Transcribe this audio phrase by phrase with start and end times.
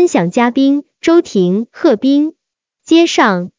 [0.00, 2.32] 分享嘉宾周婷、贺斌。
[2.82, 3.50] 接上。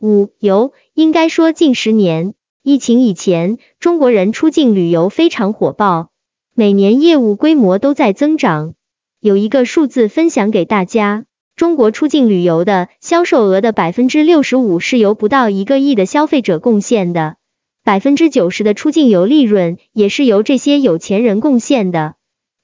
[0.00, 2.32] 五游，应该说近十年，
[2.62, 6.08] 疫情以前，中国人出境旅游非常火爆，
[6.54, 8.72] 每年业务规模都在增长。
[9.20, 17.36] 有一个数字分享给大家，中国出境旅游的销售额的百分之六十五是由不到一个亿的消费者贡献的，
[17.84, 22.14] 百分之九十的出境游利润也是由这些有钱人贡献的。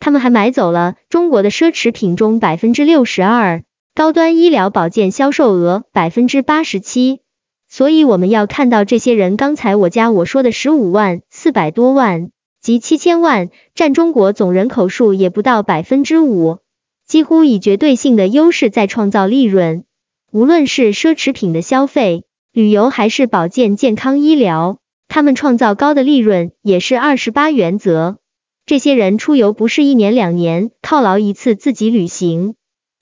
[0.09, 3.62] 他们还买走了中国的奢侈品中百分之六十二，
[3.95, 7.21] 高端医疗保健销售额百分之八十七。
[7.68, 12.30] 所以我们要看到这些人，刚才我家我说的十五万四百多万
[12.63, 16.61] 及七千万，占中国总人口数也不到百分之五，
[17.07, 19.85] 几乎以绝对性的优势在创造利润。
[20.32, 28.16] 无论是奢侈品的消费、旅游还是保健健康医疗，他们创造高的利润也是二十八原则。
[28.68, 32.55] 这些人出游不是一年两年犒劳一次自己旅行，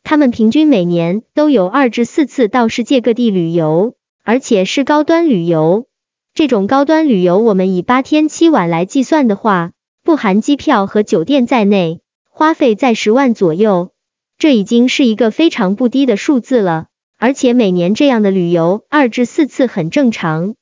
[0.05, 3.95] 他们平均每年都有二至四次到世界各地旅游。
[4.23, 5.89] 而且是高端旅游，
[6.35, 9.73] 这种高端旅游，我们以八天七晚来计算的话，
[10.05, 12.01] 不含机票和酒店在内，
[12.31, 13.91] 花费在十万左右，
[14.39, 16.87] 这已经是一个非常不低的数字了。
[17.19, 20.55] 而且每年这样的旅游二至四次很正常，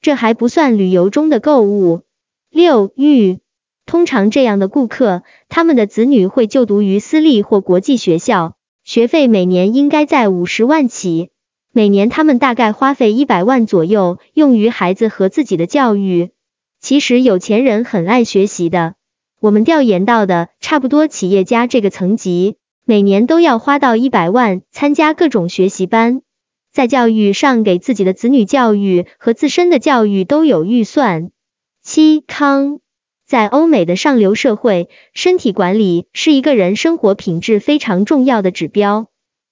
[0.00, 2.02] 这还不算旅游中的购物。
[2.48, 3.40] 六玉，
[3.84, 11.30] 通常这样的顾客，他们的子女会就读于私立或国际学校，学费每年应该在五十万起。
[11.74, 16.30] 每年他们大概花费一百万左右用于孩子和自己的教育。
[16.80, 18.94] 其实有钱人很爱学习的，
[19.40, 26.20] 我们调研到的差不多企业家这个层级，每年都要花到一百万参加各种学习班，
[26.72, 31.30] 在教育上给自己的子女教育和自身的教育都有预算。
[31.82, 32.80] 七康，
[33.32, 39.06] 在欧美的上流社会，身体管理是一个人生活品质非常重要的指标。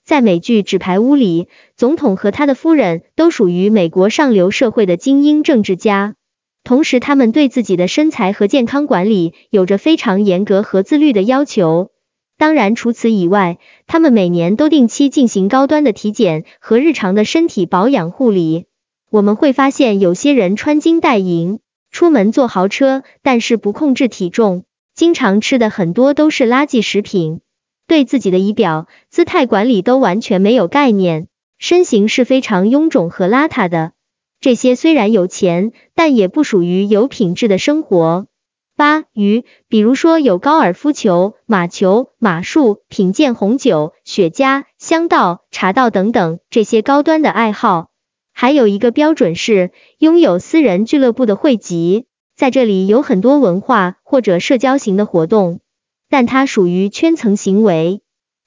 [0.05, 6.14] 在美剧《纸牌屋》里，总统和他的夫人都属于美国上流社会的精英政治家，
[6.62, 11.91] 同时他们对自己的身材和健康管理有着非常严格和自律的要求。
[12.37, 13.56] 当然，除此以外，
[13.87, 18.66] 他们每年都定期进行高端的体检和日常的身体保养护理。
[19.10, 21.60] 我们会发现，有些人穿金戴银，
[21.91, 24.65] 出门坐豪车，但是不控制体重，
[24.95, 27.41] 经常吃的很多都是垃圾食品。
[27.87, 31.27] 对自己的仪表、姿态管理都完全没有概念，
[31.59, 33.93] 身形是非常臃肿和邋遢的。
[34.41, 38.27] 这些虽然有钱，但也不属于有品质的生活。
[38.77, 47.90] 八鱼，比如说有高尔夫球、马球、马术、品鉴红酒、雪茄、香道、茶道等等这些高端的爱好。
[48.41, 55.61] 还有一个标准是拥有私人俱乐部的汇集，在这里有很多文化或者社交型的活动。
[56.09, 58.01] 但它属于圈层行为，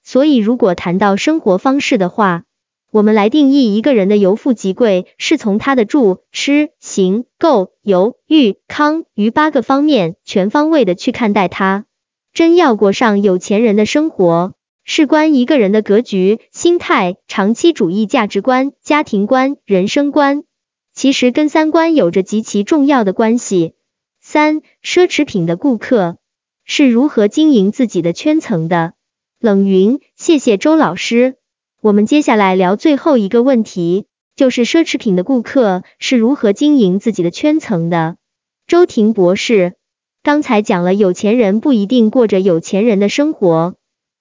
[0.04, 2.46] 所以如果谈到生活方式的话，
[2.90, 11.86] 我们来定义一个人的由富及贵，是从他的住、吃、行、购、游、育、康于八个方面全方位的去看待他。
[12.34, 20.44] 真要过上有钱人的生活，事关一个人的格局、心态、长期主义价值观、家庭观、人生观，
[20.94, 23.74] 其实跟三观有着极其重要的关系。
[24.22, 26.18] 三、奢侈品的顾客。
[26.66, 28.94] 是如何经营自己的圈层的？
[29.38, 31.36] 冷云，谢谢周老师。
[31.82, 34.06] 我们接下来聊最后一个问题，
[34.38, 38.16] 就是奢侈品的顾客是如何经营自己的圈层的？
[38.66, 39.74] 周婷博士，
[40.24, 43.76] 刚才讲了，有钱人不一定过着有钱人的生活，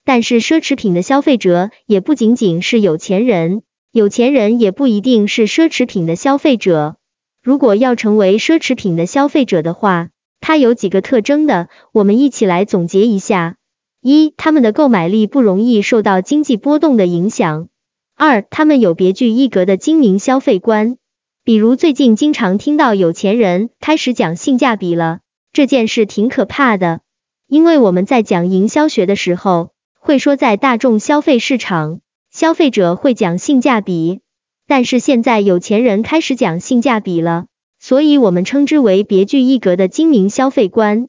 [0.05, 6.97] 但是奢侈品的消费者也不仅仅是有钱人，有钱人也不一定是奢侈品的消费者。
[7.41, 10.09] 如果要成为奢侈品的消费者的话，
[10.39, 13.55] 它有几个特征的，我们一起来总结一下：
[14.01, 17.67] 一，他们的购买力不容易受到经济波动的影响；
[18.15, 20.97] 二，他们有别具一格的精明消费观，
[21.43, 25.19] 比如最近经常听到有钱人开始讲性价比了，
[25.51, 27.01] 这件事挺可怕的，
[27.47, 29.72] 因为我们在讲营销学的时候，
[30.05, 34.19] 会说在大众消费市场，消费者会讲性价比，
[34.67, 37.45] 但是现在有钱人开始讲性价比了。
[37.79, 41.07] 所以我们称之为别具一格的精明消费观。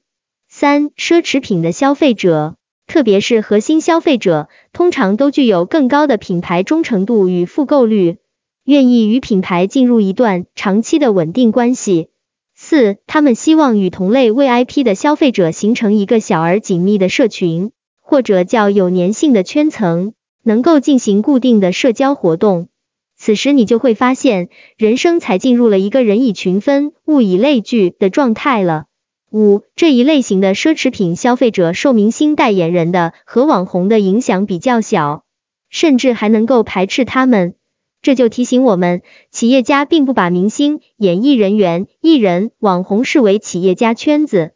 [0.49, 2.55] 三、奢侈品的消费者，
[2.87, 8.19] 特别是核心消费者，通常都具有更高的品牌忠诚度与复购率，
[8.63, 12.11] 愿意与品牌进入一段长期的稳定关系。
[12.55, 17.73] 四、他们希望与同类 VIP 的消费者形成一个小而紧密的社群，
[18.07, 20.13] 或者叫有粘性的圈层，
[20.43, 22.69] 能够进行固定的社交活动。
[23.17, 28.85] 此时你就会发现，人生才进入了一个人以群分、物以类聚的状态了。
[29.33, 35.25] 五这一类型的奢侈品消费者受明星代言人的和网红的影响比较小，
[35.71, 37.55] 甚至还能够排斥他们。
[38.03, 39.01] 这就提醒我们，
[39.31, 44.54] 企业家并不把明星、演艺人员、艺人、网红视为企业家圈子。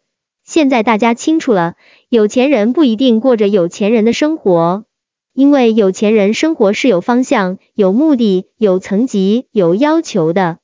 [0.49, 1.75] 现在大家清楚了，
[2.09, 4.87] 有钱人不一定过着有钱人的生活，
[5.35, 10.57] 因为有钱人生活是有方向、有目的、有层级、有要求的。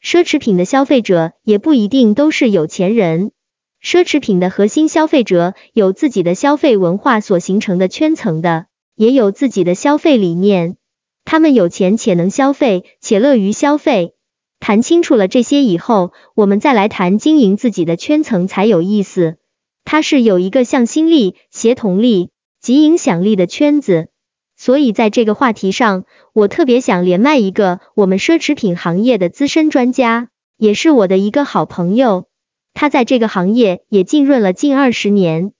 [0.00, 3.32] 奢侈品的消费者也不一定都是有钱人，
[3.82, 10.76] 奢侈品的核心消费者有自己的消费文化所形成的圈层的，也有自己的消费理念。
[11.24, 14.14] 他们有钱且能消费，且乐于消费。
[14.62, 19.38] 谈清楚了这些以后，我们再来谈经营自己的圈层才有意思。
[19.84, 22.30] 它是有一个向心力、协同力
[22.60, 24.10] 及影响力的圈子。
[24.56, 32.26] 所以在这个话题上，我特别想连麦一个我们奢侈品行业的资深专家，也是我的一个好朋友。
[32.72, 35.50] 他在这个行业也浸润了近二十年。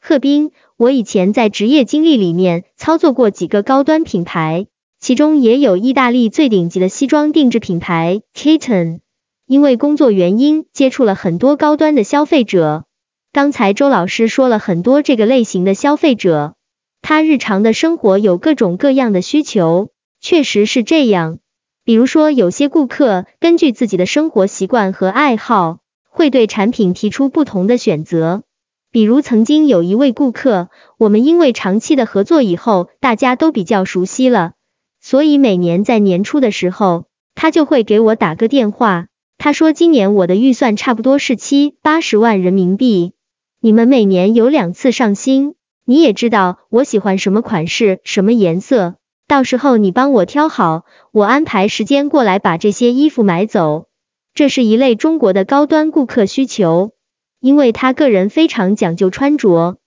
[0.00, 4.68] 贺斌，我以前在职业经历里面操作过几个高端品牌。
[5.02, 9.00] 其中也有意大利最顶级的西装定制品牌 Katon，
[9.48, 12.84] 因为工作原因接触了很多高端的消费者。
[13.32, 16.54] 刚才周老师说了很多这个类型的消费者，
[17.00, 19.88] 他日常的生活有各种各样的需求，
[20.20, 21.40] 确实是这样。
[21.82, 28.44] 比如说有些顾客根据自己的生活习惯和爱好，会对产品提出不同的选择。
[28.92, 34.52] 比如曾经有一位顾客，我们因为长期的合作以后，大家都比较熟悉了。
[35.02, 39.08] 所以每年在年初的时候，他就会给我打个电话。
[39.36, 43.12] 他说今年我的预算差不多是七八十万人民币。
[43.60, 48.94] 你们每年有两次上新，你也知道我喜欢什么款式、什么颜色，
[49.26, 53.86] 到时候你帮我挑好，我安排时间过来把这些衣服买走。
[54.34, 56.92] 这是一类中国的高端顾客需求，
[57.40, 59.78] 因为他个人非常讲究穿着。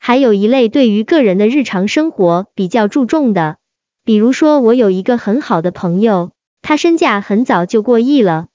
[0.00, 3.58] 还有一类对于个人的日常生活比较注重的。
[4.04, 8.48] 比如说，我有一个很好的朋友，他身价很早就过亿了，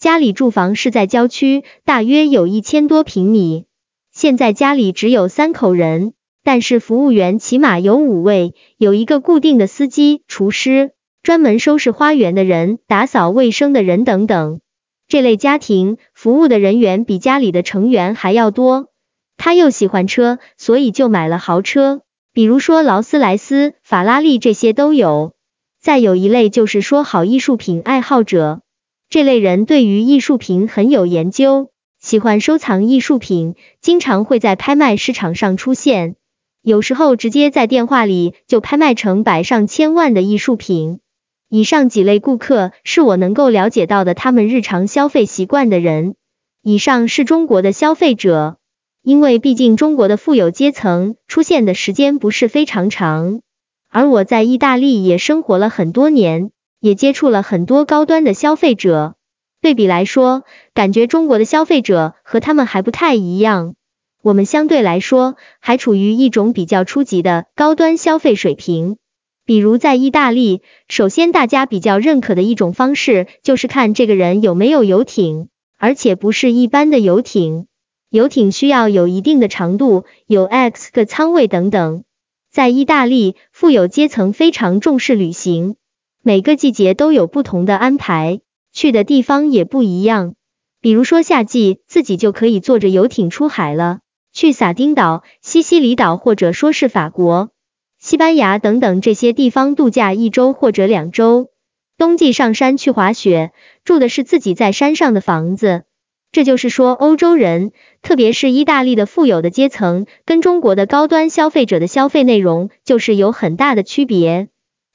[0.00, 3.66] 家里住房是在郊区，大约有一千多平米。
[4.12, 10.90] 现在家里只有三口人，但是服务员起码有五位，有一个固定的司机、厨师、
[11.22, 14.60] 专门收拾花园的人、打扫卫生的人等等。
[15.06, 18.88] 这类家庭服务的人员比家里的成员还要多。
[19.36, 22.00] 他又喜欢车，所以就买了豪车。
[22.36, 25.32] 比如说劳斯莱斯、法拉利这些都有。
[25.80, 28.60] 再有一类就是说好艺术品爱好者，
[29.08, 36.16] 这类人对于艺术品很有研究，喜欢收藏艺术品，经常会在拍卖市场上出现，
[36.60, 41.00] 有时候直接在电话里就拍卖成百上千万的艺术品。
[41.48, 46.16] 以上几类顾客是我能够了解到的他们日常消费习惯的人。
[46.62, 48.58] 以上是中国的消费者。
[49.06, 53.40] 因为毕竟中国的富有阶层出现的时间不是非常长，
[53.88, 56.50] 而我在意大利也生活了很多年，
[56.80, 59.14] 也接触了很多高端的消费者。
[59.60, 60.42] 对比来说，
[60.74, 63.76] 感觉中国的消费者和他们还不太一样。
[64.22, 68.96] 我们相对来说还处于一种比较初级的高端消费水平。
[69.44, 75.48] 比如在意大利，首先大家比较认可的一种方式就是看这个人有没有游艇，
[75.78, 77.68] 而且不是一般的游艇。
[78.08, 82.04] 游艇需要有一定的长度，有 X 个舱位等等。
[82.50, 85.76] 在意大利，富有阶层非常重视旅行，
[86.22, 88.40] 每个季节都有不同的安排，
[88.72, 90.34] 去的地方也不一样。
[90.80, 93.98] 比如说夏季，自己就可以坐着游艇出海了，
[94.32, 97.50] 去撒丁岛、西西里岛，或者说是法国、
[97.98, 101.50] 西班牙等等这些地方度假一周或者两周。
[101.98, 105.84] 冬季上山去滑雪，住的是自己在山上的房子。
[106.32, 114.48] 这就是说，欧洲人，特别是意大利的富有的阶层，跟中国的高端消费者的消费内容就是有很大的区别。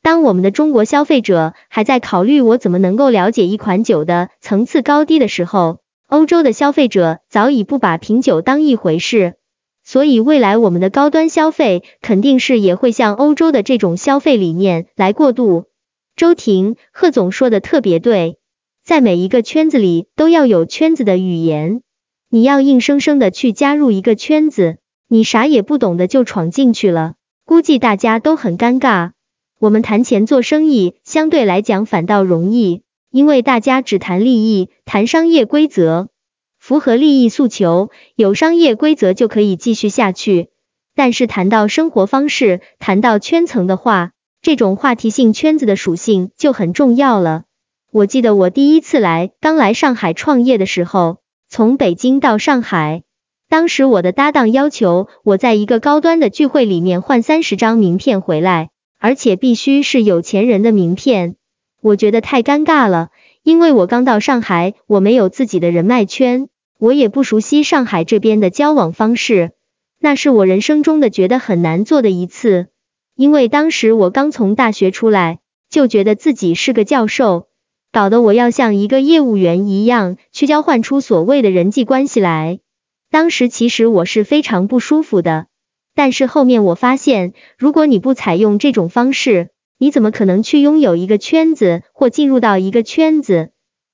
[0.04, 9.36] 当我们的中国消费者还在考虑我怎么能够了解一款酒的层次高低的时候，欧洲的消费者早已不把品酒当一回事。
[9.84, 15.66] 所以，未来我们的高端消费肯定是也会向欧洲的这种消费理念来过渡。
[16.16, 18.41] 周婷，贺总说的特别对。
[18.92, 21.82] 在每一个圈子里都要有圈子的语言，
[22.30, 27.14] 你要硬生生的去加入一个圈子，你啥也不懂的就闯进去了，
[27.46, 29.12] 估计大家都很尴尬。
[29.62, 32.82] 我们谈钱做生意相对来讲反倒容易，
[33.12, 36.10] 因为大家只谈利益，谈商业规则，
[36.60, 40.50] 符合利益诉求，有商业规则就可以继续下去。
[40.94, 47.46] 但是谈到生活方式，谈到圈层的话，这种话题性圈子的属性就很重要了。
[47.94, 51.18] 我记得我第一次来，刚来上海创业的时候，
[51.50, 53.04] 从北京到上海，
[53.50, 61.36] 当时我的搭档要求我在一个高端的聚会里面换三十张名片回来，而且必须是有钱人的名片。
[61.82, 63.10] 我觉得太尴尬了，
[63.44, 66.48] 因为我刚到上海，我没有自己的人脉圈，
[66.80, 69.52] 我也不熟悉上海这边的交往方式。
[70.00, 72.68] 那是我人生中的觉得很难做的一次，
[73.18, 77.48] 因为当时我刚从大学出来，就觉得自己是个教授，
[77.92, 82.60] 搞得我要像一个业务员一样去交换出所谓的人际关系来。
[83.10, 85.48] 当时其实我是非常不舒服的，
[85.94, 93.50] 但是后面我发现，如果你不采用这种方式，你怎么可能去拥有一个圈子或进入到一个圈子？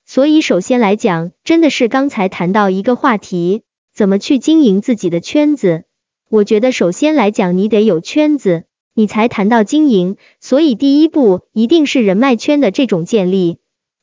[0.06, 3.64] 所以首先来讲，真的是刚才谈到一个话题，
[3.96, 5.86] 怎么去经营自己的圈子。
[6.30, 10.18] 我觉得首先来讲，你得有圈子，你才谈到经营。
[10.40, 13.58] 所以第一步一定是人脉圈的这种建立。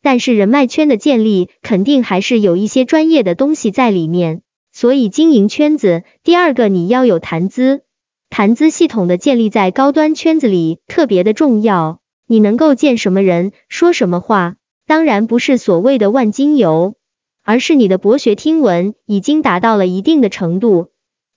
[0.05, 4.43] 但是人脉圈的建立，肯定还是有一些专业的东西在里面。
[4.71, 7.85] 所以经营圈子，第二个你要有谈资，
[8.29, 12.01] 谈资系统的建立在高端圈子里特别的重要。
[12.27, 14.57] 你能够见什么人，说什么话，
[14.87, 16.97] 当然不是所谓的万金油，
[17.43, 20.89] 而是你的博学听闻已经达到了一定的程度。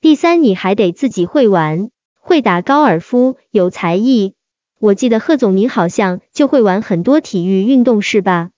[0.02, 4.34] 第三，你还得自己会玩，会打高尔夫，有才艺。
[4.78, 8.50] 我记得贺总您好像就会玩很多体育运动是吧？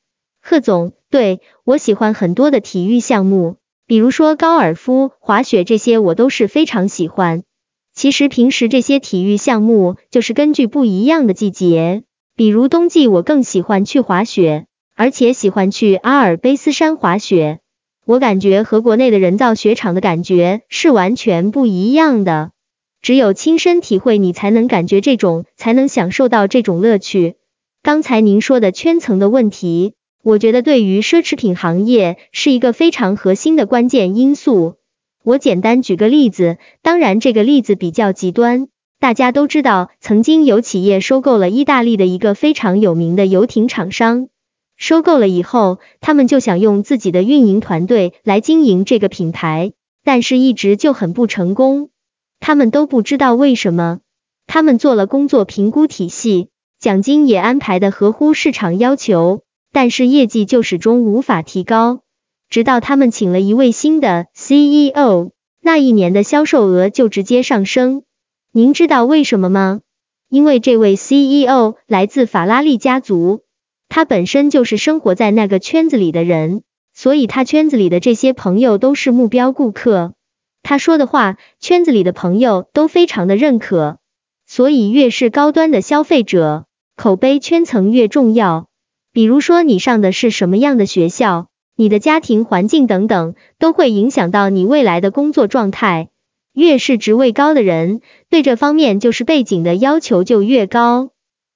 [0.49, 7.43] 贺总，对我喜欢很多的体育项目，比如说高尔夫、滑雪这些我都是非常喜欢。
[7.93, 12.01] 其实平时这些体育项目就是根据不一样的季节，
[12.35, 14.65] 比如冬季我更喜欢去滑雪，
[14.95, 17.59] 而且喜欢去阿尔卑斯山滑雪。
[18.03, 22.53] 我感觉和国内的人造雪场的感觉是完全不一样的，
[23.03, 27.35] 只有亲身体会，你才能感觉这种，才能享受到这种乐趣。
[27.83, 34.75] 刚才您说的圈层的问题，我觉得对于奢侈品行业是一个非常核心的关键因素。
[35.23, 38.67] 我简单举个例子，当然这个例子比较极端，
[38.99, 44.27] 大家都知道，曾经有企业收购了意大利的一个非常有名的游艇厂商。
[44.75, 49.73] 收购了以后，他们就想用自己的运营团队来经营这个品牌，
[50.03, 51.89] 但是一直就很不成功。
[52.39, 53.99] 他们都不知道为什么。
[54.47, 56.47] 他们做了工作评估体系，
[56.79, 62.01] 奖金也安排的合乎市场要求，但是业绩就始终无法提高。
[62.49, 68.03] 直到他们请了一位新的 CEO，那一年的销售额就直接上升。
[68.51, 69.81] 您知道为什么吗？
[70.29, 73.41] 因为这位 CEO 来自法拉利家族。
[73.87, 76.61] 他本身就是生活在那个圈子里的人，
[76.93, 80.13] 所以他圈子里的这些朋友都是目标顾客。
[80.61, 83.97] 他说的话，圈子里的朋友都非常的认可。
[84.45, 88.68] 所以越是高端的消费者，口碑圈层越重要。
[89.19, 96.07] 比如说你上的是什么样的学校，你的家庭环境等等，都会影响到你未来的工作状态。
[96.53, 97.99] 越是职位高的人，
[98.29, 101.09] 对这方面就是背景的要求就越高。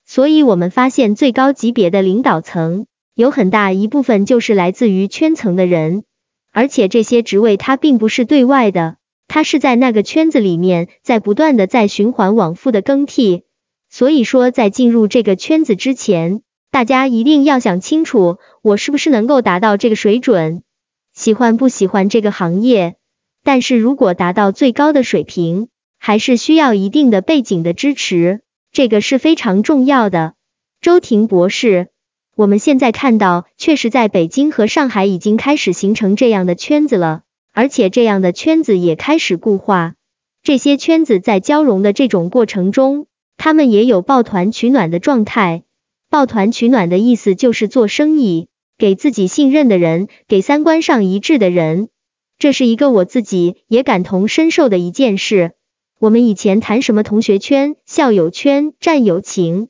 [0.06, 6.04] 所以，我们发现最高级别的领导层有很大一部分就是来自于圈层的人，
[6.52, 8.98] 而且这些职位它并不是对外的，
[9.30, 13.44] 它是在那个圈子里面在不断的在循环往复的更替。
[13.90, 16.42] 所以说，在进入这个圈子之前，
[16.74, 20.64] 大家一定要想清楚，我是不是能够达到这个水准，
[21.14, 22.96] 喜欢不喜欢这个行业。
[23.44, 25.68] 但是如果达到最高的水平，
[26.00, 28.42] 还是需要一定的背景的支持。
[28.72, 30.34] 这个是非常重要的，
[30.82, 31.90] 周婷博士。
[32.36, 37.22] 我们现在看到，确实在北京和上海已经开始形成这样的圈子了，
[37.54, 39.94] 而且这样的圈子也开始固化。
[40.42, 43.06] 这些圈子在交融的这种过程中，
[43.38, 45.62] 他们也有抱团取暖的状态。
[46.14, 51.90] 抱团取暖的意思就是做生意，给自己信任的人，给三观上一致的人。
[52.38, 55.54] 这是一个我自己也感同身受的一件事。
[56.00, 59.70] 我们以前谈什么同学圈、校友圈、战友情，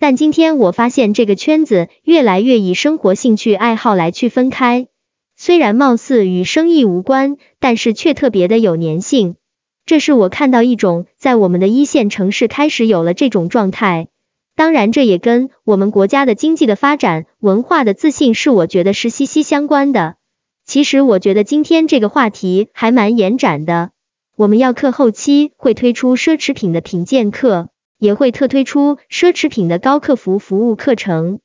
[0.00, 4.88] 但今天我发现这个圈子越来越以生活兴趣爱好来区分开。
[5.36, 9.36] 虽然貌似与生意无关，但是却特别的有粘性。
[9.86, 14.08] 这是我看到一种在我们的一线城市开始有了这种状态。
[14.56, 20.14] 当然，这也跟我们国家的经济的发展、文化的自信是我觉得是息息相关的。
[20.64, 23.90] 其实我觉得今天这个话题还蛮延展的。
[24.36, 27.68] 我们要课后期会推出奢侈品的品鉴课，
[27.98, 31.40] 也会特推出奢侈品的高客服服务课程。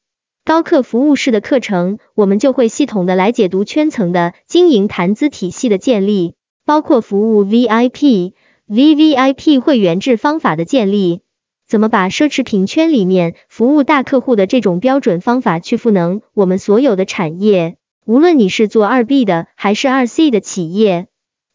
[0.45, 6.35] 高客服务式的课程，我们就会系统的来解读圈层的经营谈资体系的建立，
[6.65, 8.33] 包括服务 VIP、
[8.67, 11.21] VVIP 会员制方法的建立，
[11.69, 21.05] 怎么把奢侈品圈里面服务大客户的这种标准方法去赋能我们所有的产业，无论你是做二 B 的还是二 C 的企业。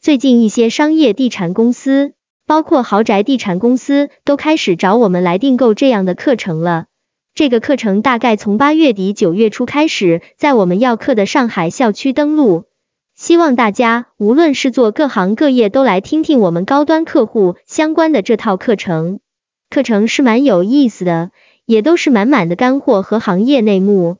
[0.01, 2.13] 最近一些商业地产公司
[2.47, 6.87] 包括豪宅地产公司都开始找我们来订购这样的课程了。
[7.35, 12.67] 这个课程大概从八月底九月初开始，在我们要课的上海校区登陆。
[13.17, 19.19] 希望大家无论是做各行各业，都来听听我们高端客户相关的这套课程。
[19.75, 21.33] 课程是蛮有意思的，
[21.67, 24.19] 也都是满满的干货和行业内幕。